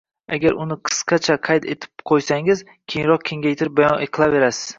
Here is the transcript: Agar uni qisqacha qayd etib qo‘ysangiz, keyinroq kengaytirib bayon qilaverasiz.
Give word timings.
Agar 0.35 0.55
uni 0.63 0.77
qisqacha 0.89 1.35
qayd 1.49 1.67
etib 1.75 2.05
qo‘ysangiz, 2.13 2.65
keyinroq 2.95 3.27
kengaytirib 3.31 3.79
bayon 3.83 4.11
qilaverasiz. 4.19 4.67